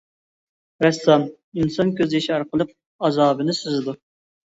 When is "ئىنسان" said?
1.63-1.91